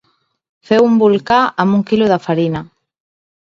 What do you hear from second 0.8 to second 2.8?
un volcà amb un quilo de farina.